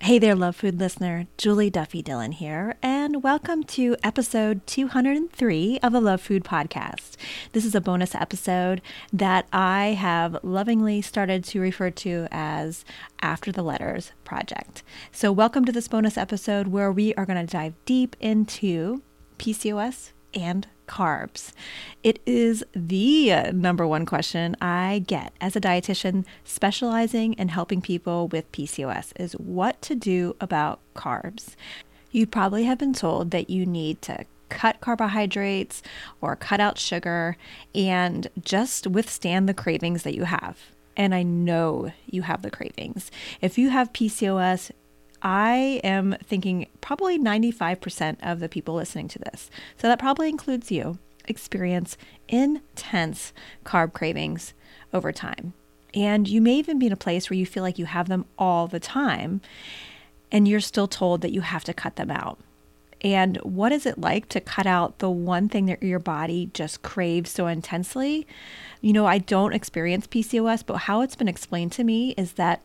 [0.00, 1.26] Hey there, Love Food listener.
[1.36, 7.16] Julie Duffy Dillon here, and welcome to episode 203 of the Love Food Podcast.
[7.52, 8.82] This is a bonus episode
[9.12, 12.84] that I have lovingly started to refer to as
[13.20, 14.84] After the Letters Project.
[15.10, 19.02] So, welcome to this bonus episode where we are going to dive deep into
[19.38, 21.52] PCOS and carbs?
[22.02, 28.28] It is the number one question I get as a dietitian specializing in helping people
[28.28, 31.54] with PCOS is what to do about carbs.
[32.10, 35.82] You probably have been told that you need to cut carbohydrates
[36.20, 37.36] or cut out sugar
[37.74, 40.58] and just withstand the cravings that you have.
[40.96, 43.10] And I know you have the cravings.
[43.40, 44.70] If you have PCOS,
[45.26, 50.70] I am thinking probably 95% of the people listening to this, so that probably includes
[50.70, 51.98] you, experience
[52.28, 53.32] intense
[53.64, 54.54] carb cravings
[54.94, 55.52] over time.
[55.92, 58.24] And you may even be in a place where you feel like you have them
[58.38, 59.40] all the time
[60.30, 62.38] and you're still told that you have to cut them out.
[63.00, 66.82] And what is it like to cut out the one thing that your body just
[66.82, 68.28] craves so intensely?
[68.80, 72.62] You know, I don't experience PCOS, but how it's been explained to me is that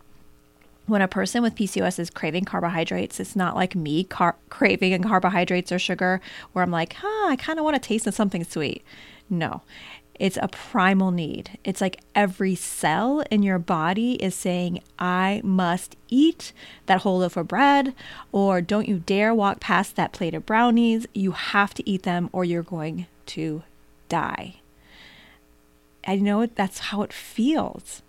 [0.87, 5.71] when a person with PCOS is craving carbohydrates, it's not like me car- craving carbohydrates
[5.71, 6.21] or sugar
[6.53, 8.83] where I'm like, huh, I kind of want to taste of something sweet.
[9.29, 9.61] No,
[10.21, 11.57] it's a primal need.
[11.63, 16.53] It's like every cell in your body is saying, I must eat
[16.85, 17.95] that whole loaf of bread,
[18.31, 21.07] or don't you dare walk past that plate of brownies.
[21.13, 23.63] You have to eat them or you're going to
[24.09, 24.57] die.
[26.05, 28.03] I know that's how it feels.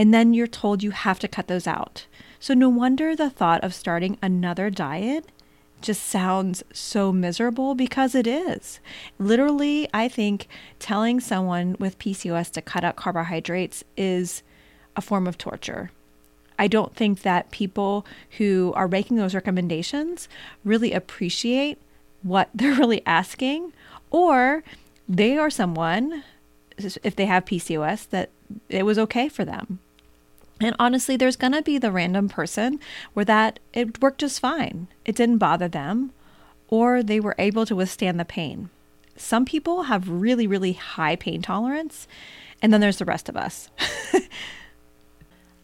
[0.00, 2.06] And then you're told you have to cut those out.
[2.38, 5.26] So, no wonder the thought of starting another diet
[5.82, 8.80] just sounds so miserable because it is.
[9.18, 14.42] Literally, I think telling someone with PCOS to cut out carbohydrates is
[14.96, 15.90] a form of torture.
[16.58, 18.06] I don't think that people
[18.38, 20.30] who are making those recommendations
[20.64, 21.76] really appreciate
[22.22, 23.74] what they're really asking,
[24.10, 24.64] or
[25.06, 26.24] they are someone,
[26.78, 28.30] if they have PCOS, that
[28.70, 29.78] it was okay for them.
[30.60, 32.80] And honestly, there's going to be the random person
[33.14, 34.88] where that it worked just fine.
[35.04, 36.12] It didn't bother them,
[36.68, 38.68] or they were able to withstand the pain.
[39.16, 42.06] Some people have really, really high pain tolerance,
[42.62, 43.70] and then there's the rest of us.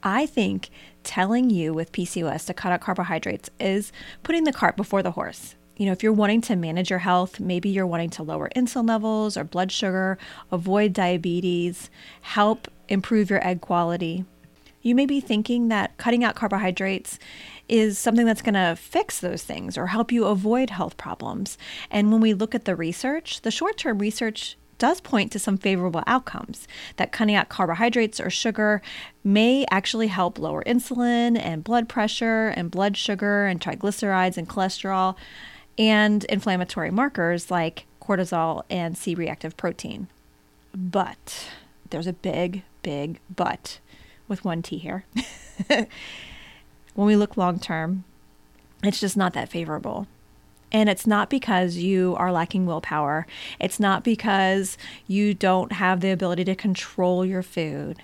[0.02, 0.70] I think
[1.02, 3.92] telling you with PCOS to cut out carbohydrates is
[4.22, 5.54] putting the cart before the horse.
[5.76, 8.88] You know, if you're wanting to manage your health, maybe you're wanting to lower insulin
[8.88, 10.16] levels or blood sugar,
[10.50, 11.90] avoid diabetes,
[12.22, 14.24] help improve your egg quality.
[14.86, 17.18] You may be thinking that cutting out carbohydrates
[17.68, 21.58] is something that's going to fix those things or help you avoid health problems.
[21.90, 25.58] And when we look at the research, the short term research does point to some
[25.58, 26.68] favorable outcomes
[26.98, 28.80] that cutting out carbohydrates or sugar
[29.24, 35.16] may actually help lower insulin and blood pressure and blood sugar and triglycerides and cholesterol
[35.76, 40.06] and inflammatory markers like cortisol and C reactive protein.
[40.72, 41.48] But
[41.90, 43.80] there's a big, big but
[44.28, 45.04] with one T here.
[45.68, 48.04] when we look long term,
[48.82, 50.06] it's just not that favorable.
[50.72, 53.26] And it's not because you are lacking willpower.
[53.60, 54.76] It's not because
[55.06, 58.02] you don't have the ability to control your food.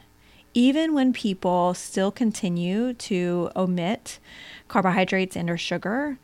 [0.54, 4.18] Even when people still continue to omit
[4.68, 6.18] carbohydrates and or sugar,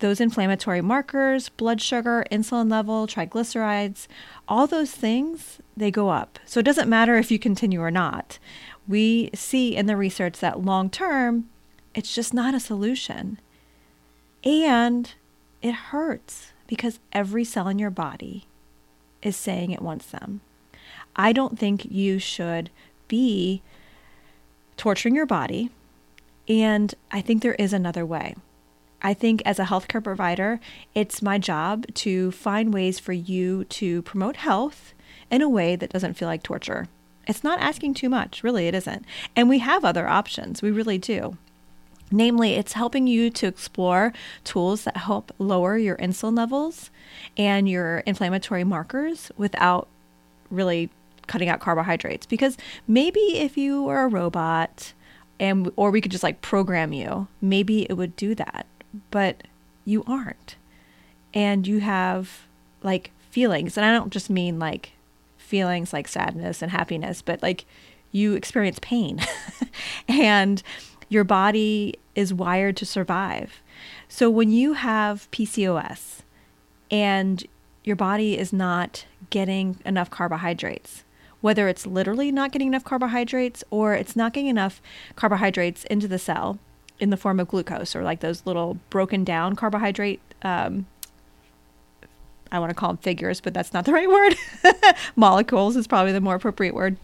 [0.00, 4.06] those inflammatory markers, blood sugar, insulin level, triglycerides,
[4.46, 6.38] all those things, they go up.
[6.44, 8.38] So it doesn't matter if you continue or not.
[8.86, 11.48] We see in the research that long term,
[11.94, 13.38] it's just not a solution.
[14.44, 15.12] And
[15.62, 18.46] it hurts because every cell in your body
[19.22, 20.42] is saying it wants them.
[21.16, 22.70] I don't think you should
[23.08, 23.62] be
[24.76, 25.70] torturing your body.
[26.48, 28.34] And I think there is another way.
[29.00, 30.60] I think as a healthcare provider,
[30.94, 34.94] it's my job to find ways for you to promote health
[35.30, 36.88] in a way that doesn't feel like torture.
[37.26, 39.04] It's not asking too much, really, it isn't.
[39.34, 41.36] And we have other options, we really do.
[42.10, 44.12] Namely, it's helping you to explore
[44.44, 46.90] tools that help lower your insulin levels
[47.36, 49.88] and your inflammatory markers without
[50.50, 50.90] really
[51.26, 52.26] cutting out carbohydrates.
[52.26, 52.56] Because
[52.86, 54.92] maybe if you were a robot,
[55.40, 58.66] and or we could just like program you, maybe it would do that.
[59.10, 59.44] But
[59.84, 60.56] you aren't.
[61.32, 62.46] And you have
[62.82, 64.92] like feelings, and I don't just mean like
[65.44, 67.64] feelings like sadness and happiness, but like
[68.10, 69.20] you experience pain.
[70.08, 70.62] and
[71.08, 73.62] your body is wired to survive.
[74.08, 76.20] So when you have PCOS
[76.90, 77.44] and
[77.82, 81.04] your body is not getting enough carbohydrates,
[81.40, 84.80] whether it's literally not getting enough carbohydrates or it's not getting enough
[85.16, 86.58] carbohydrates into the cell
[86.98, 90.86] in the form of glucose or like those little broken down carbohydrate um,
[92.54, 94.36] I want to call them figures, but that's not the right word.
[95.16, 96.96] Molecules is probably the more appropriate word.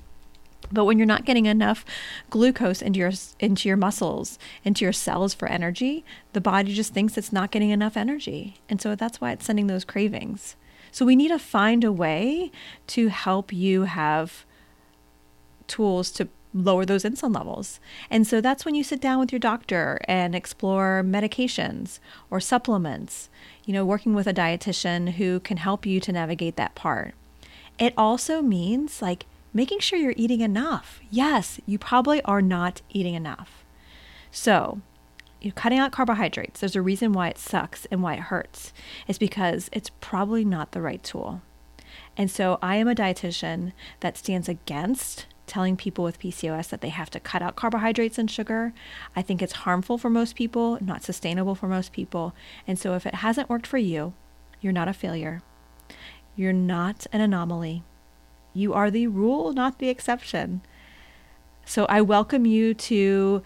[0.73, 1.85] But when you're not getting enough
[2.29, 7.19] glucose into your into your muscles, into your cells for energy, the body just thinks
[7.19, 8.61] it's not getting enough energy.
[8.69, 10.55] And so that's why it's sending those cravings.
[10.93, 12.51] So we need to find a way
[12.89, 14.45] to help you have
[15.67, 17.81] tools to lower those insulin levels.
[18.11, 22.01] And so that's when you sit down with your doctor and explore medications
[22.31, 23.29] or supplements,
[23.65, 27.15] you know, working with a dietitian who can help you to navigate that part.
[27.79, 31.01] It also means like making sure you're eating enough.
[31.11, 33.65] Yes, you probably are not eating enough.
[34.31, 34.81] So,
[35.41, 36.61] you're cutting out carbohydrates.
[36.61, 38.73] There's a reason why it sucks and why it hurts.
[39.09, 41.41] It's because it's probably not the right tool.
[42.17, 46.89] And so, I am a dietitian that stands against telling people with PCOS that they
[46.89, 48.73] have to cut out carbohydrates and sugar.
[49.15, 52.35] I think it's harmful for most people, not sustainable for most people.
[52.67, 54.15] And so, if it hasn't worked for you,
[54.61, 55.43] you're not a failure.
[56.37, 57.83] You're not an anomaly.
[58.55, 60.63] You are the rule, not the exception.
[61.65, 63.43] So I welcome you to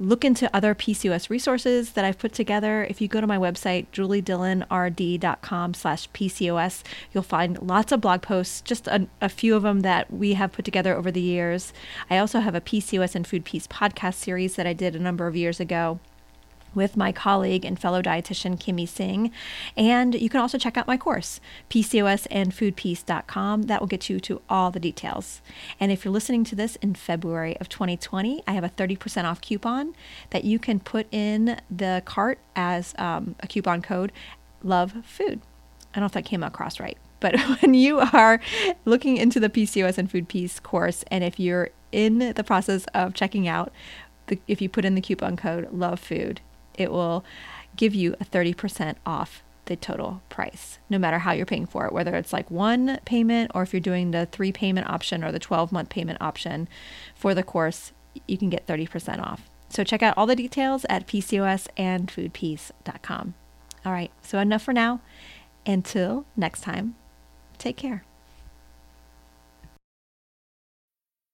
[0.00, 2.84] look into other PCOS resources that I've put together.
[2.84, 6.82] If you go to my website, juliedillonrd.com slash PCOS,
[7.12, 10.52] you'll find lots of blog posts, just a, a, few of them that we have
[10.52, 11.74] put together over the years.
[12.08, 15.26] I also have a PCOS and Food Peace podcast series that I did a number
[15.26, 16.00] of years ago
[16.74, 19.30] with my colleague and fellow dietitian Kimmie Singh.
[19.76, 23.62] And you can also check out my course, PCOSandFoodPeace.com.
[23.62, 25.42] That will get you to all the details.
[25.78, 29.40] And if you're listening to this in February of 2020, I have a 30% off
[29.40, 29.94] coupon
[30.30, 34.12] that you can put in the cart as um, a coupon code
[34.62, 35.40] Love Food.
[35.92, 36.98] I don't know if that came across right.
[37.20, 38.40] But when you are
[38.84, 43.14] looking into the PCOS and Food Peace course, and if you're in the process of
[43.14, 43.72] checking out,
[44.26, 46.40] the, if you put in the coupon code Love Food,
[46.80, 47.24] it will
[47.76, 51.92] give you a 30% off the total price, no matter how you're paying for it,
[51.92, 55.38] whether it's like one payment or if you're doing the three payment option or the
[55.38, 56.68] 12 month payment option
[57.14, 57.92] for the course,
[58.26, 59.48] you can get 30% off.
[59.68, 63.34] So check out all the details at PCOSandFoodPeace.com.
[63.84, 65.00] All right, so enough for now.
[65.64, 66.96] Until next time,
[67.58, 68.02] take care.